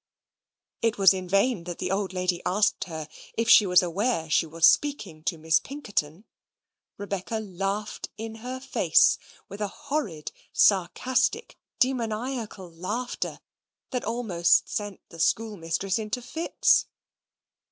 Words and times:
It 0.81 0.97
was 0.97 1.13
in 1.13 1.29
vain 1.29 1.65
that 1.65 1.77
the 1.77 1.91
old 1.91 2.11
lady 2.11 2.41
asked 2.43 2.85
her 2.85 3.07
if 3.37 3.47
she 3.47 3.67
was 3.67 3.83
aware 3.83 4.31
she 4.31 4.47
was 4.47 4.65
speaking 4.65 5.23
to 5.25 5.37
Miss 5.37 5.59
Pinkerton? 5.59 6.25
Rebecca 6.97 7.37
laughed 7.39 8.09
in 8.17 8.37
her 8.41 8.59
face, 8.59 9.19
with 9.47 9.61
a 9.61 9.67
horrid 9.67 10.31
sarcastic 10.53 11.55
demoniacal 11.77 12.71
laughter, 12.73 13.41
that 13.91 14.03
almost 14.03 14.67
sent 14.67 15.01
the 15.09 15.19
schoolmistress 15.19 15.99
into 15.99 16.19
fits. 16.23 16.87